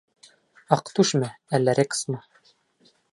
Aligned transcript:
Аҡтүшме, 0.77 1.29
әллә 1.57 1.77
Рексмы. 1.81 2.19